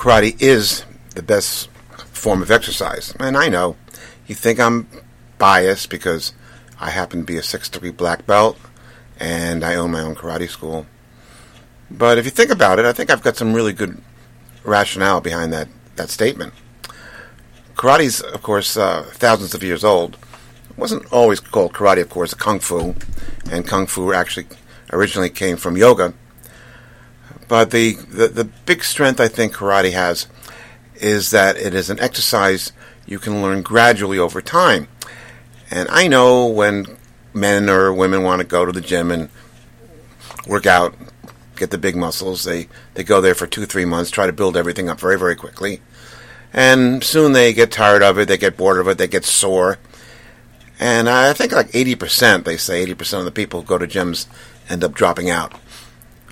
[0.00, 1.68] karate is the best
[2.12, 3.14] form of exercise.
[3.20, 3.76] And I know
[4.26, 4.88] you think I'm
[5.36, 6.32] biased because
[6.80, 8.58] I happen to be a six degree black belt
[9.18, 10.86] and I own my own karate school.
[11.90, 14.00] But if you think about it, I think I've got some really good
[14.64, 16.54] rationale behind that, that statement.
[17.74, 20.16] Karate's, of course, uh, thousands of years old.
[20.70, 22.94] It wasn't always called karate, of course, kung fu,
[23.50, 24.46] and kung fu actually
[24.94, 26.14] originally came from yoga.
[27.50, 30.28] But the, the, the big strength I think karate has
[30.94, 32.72] is that it is an exercise
[33.06, 34.86] you can learn gradually over time.
[35.68, 36.96] And I know when
[37.34, 39.30] men or women want to go to the gym and
[40.46, 40.94] work out,
[41.56, 44.56] get the big muscles, they, they go there for two, three months, try to build
[44.56, 45.82] everything up very, very quickly.
[46.52, 49.80] And soon they get tired of it, they get bored of it, they get sore.
[50.78, 54.28] And I think like 80%, they say 80% of the people who go to gyms
[54.68, 55.52] end up dropping out.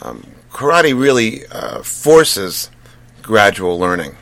[0.00, 2.70] Um, karate really uh, forces
[3.22, 4.16] gradual learning.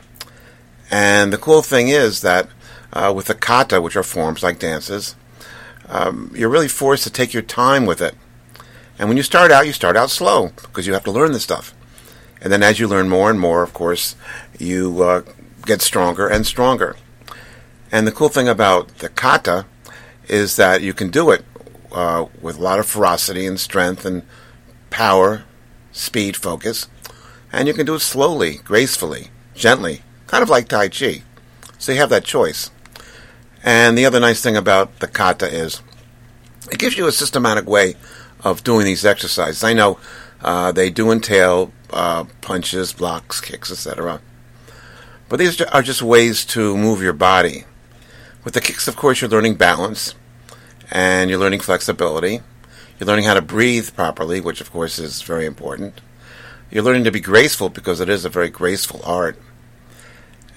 [0.89, 2.49] And the cool thing is that
[2.93, 5.15] uh, with the kata, which are forms like dances,
[5.87, 8.15] um, you're really forced to take your time with it.
[8.97, 11.43] And when you start out, you start out slow because you have to learn this
[11.43, 11.73] stuff.
[12.41, 14.15] And then as you learn more and more, of course,
[14.57, 15.21] you uh,
[15.65, 16.95] get stronger and stronger.
[17.91, 19.65] And the cool thing about the kata
[20.27, 21.43] is that you can do it
[21.91, 24.23] uh, with a lot of ferocity and strength and
[24.89, 25.43] power,
[25.91, 26.87] speed, focus.
[27.51, 31.23] And you can do it slowly, gracefully, gently, kind of like Tai Chi.
[31.77, 32.71] So you have that choice.
[33.63, 35.81] And the other nice thing about the kata is
[36.71, 37.95] it gives you a systematic way
[38.43, 39.63] of doing these exercises.
[39.63, 39.99] I know
[40.41, 44.21] uh, they do entail uh, punches, blocks, kicks, etc.
[45.29, 47.65] But these are just ways to move your body.
[48.43, 50.15] With the kicks, of course, you're learning balance
[50.89, 52.41] and you're learning flexibility.
[53.01, 56.01] You're learning how to breathe properly, which, of course, is very important.
[56.69, 59.39] You're learning to be graceful because it is a very graceful art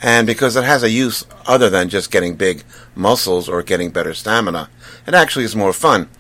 [0.03, 2.63] and because it has a use other than just getting big
[2.95, 4.69] muscles or getting better stamina,
[5.07, 6.11] it actually is more fun.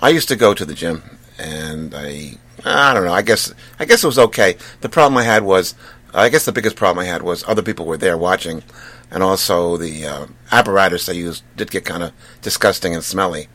[0.00, 1.02] I used to go to the gym,
[1.38, 3.14] and I, I don't know.
[3.14, 4.58] I guess, I guess it was okay.
[4.82, 5.74] The problem I had was,
[6.12, 8.62] I guess the biggest problem I had was other people were there watching,
[9.10, 13.48] and also the uh, apparatus they used did get kind of disgusting and smelly.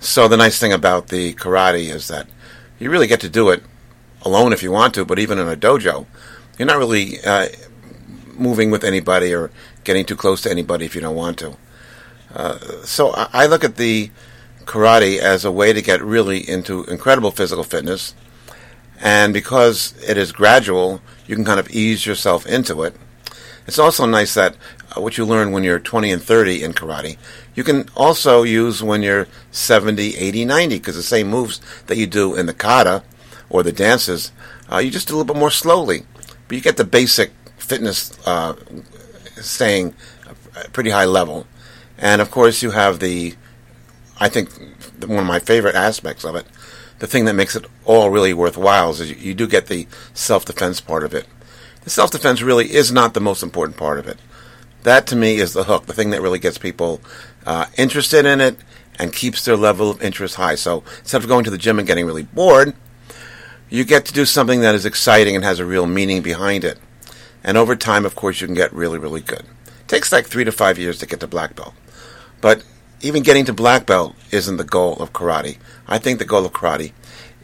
[0.00, 2.26] So the nice thing about the karate is that
[2.78, 3.62] you really get to do it
[4.22, 6.06] alone if you want to, but even in a dojo,
[6.58, 7.48] you're not really uh,
[8.32, 9.50] moving with anybody or
[9.84, 11.56] getting too close to anybody if you don't want to.
[12.34, 14.10] Uh, so I, I look at the
[14.64, 18.14] karate as a way to get really into incredible physical fitness.
[19.00, 22.94] And because it is gradual, you can kind of ease yourself into it.
[23.66, 24.56] It's also nice that
[25.00, 27.16] what you learn when you're 20 and 30 in karate,
[27.54, 32.06] you can also use when you're 70, 80, 90, because the same moves that you
[32.06, 33.02] do in the kata
[33.48, 34.32] or the dances,
[34.70, 36.02] uh, you just do a little bit more slowly.
[36.48, 38.54] But you get the basic fitness uh,
[39.36, 39.94] staying
[40.56, 41.46] a pretty high level.
[41.98, 43.34] And of course, you have the,
[44.18, 44.50] I think,
[45.06, 46.46] one of my favorite aspects of it,
[46.98, 50.44] the thing that makes it all really worthwhile is you, you do get the self
[50.44, 51.26] defense part of it.
[51.82, 54.18] The self defense really is not the most important part of it.
[54.84, 57.00] That to me is the hook, the thing that really gets people
[57.44, 58.56] uh, interested in it
[58.98, 60.54] and keeps their level of interest high.
[60.54, 62.74] So instead of going to the gym and getting really bored,
[63.68, 66.78] you get to do something that is exciting and has a real meaning behind it.
[67.42, 69.44] And over time, of course, you can get really, really good.
[69.66, 71.74] It takes like three to five years to get to black belt.
[72.40, 72.64] But
[73.00, 75.56] even getting to black belt isn't the goal of karate.
[75.88, 76.92] I think the goal of karate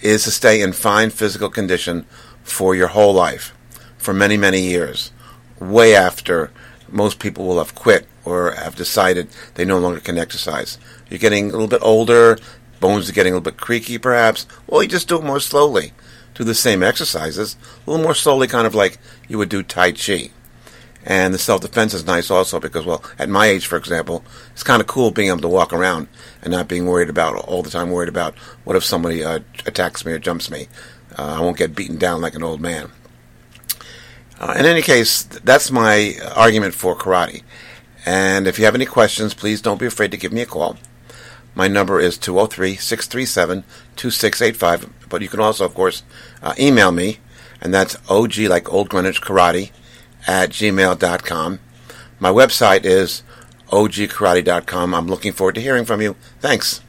[0.03, 2.05] is to stay in fine physical condition
[2.43, 3.55] for your whole life,
[3.97, 5.11] for many, many years,
[5.59, 6.51] way after
[6.93, 10.79] most people will have quit or have decided they no longer can exercise.
[11.09, 12.39] You're getting a little bit older,
[12.81, 14.47] bones are getting a little bit creaky perhaps.
[14.67, 15.93] Well, you just do it more slowly
[16.41, 17.57] do the same exercises
[17.87, 20.31] a little more slowly, kind of like you would do Tai Chi.
[21.05, 24.63] And the self defense is nice also because, well, at my age, for example, it's
[24.63, 26.09] kind of cool being able to walk around
[26.43, 28.35] and not being worried about all the time worried about
[28.65, 30.69] what if somebody uh, attacks me or jumps me.
[31.19, 32.91] Uh, I won't get beaten down like an old man.
[34.41, 37.43] Uh, in any case, that's my argument for karate.
[38.07, 40.79] And if you have any questions, please don't be afraid to give me a call.
[41.55, 43.65] My number is 203 637
[43.97, 45.09] 2685.
[45.09, 46.03] But you can also, of course,
[46.43, 47.19] uh, email me,
[47.61, 49.73] and that's OG, like Old Greenwich Karate,
[50.27, 51.61] at gmail.com.
[52.19, 53.23] My website is
[53.71, 54.95] ogkarate.com.
[54.95, 56.17] I'm looking forward to hearing from you.
[56.41, 56.81] Thanks.